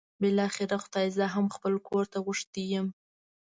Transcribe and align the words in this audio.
بالاخره 0.21 0.75
خدای 0.83 1.07
زه 1.17 1.25
هم 1.33 1.45
خپل 1.55 1.73
کور 1.87 2.03
ته 2.11 2.17
غوښتی 2.25 2.63
یم. 2.73 2.87